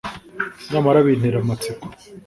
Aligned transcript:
nyamara 0.71 1.05
bintera 1.05 1.37
amatsiko 1.39 1.85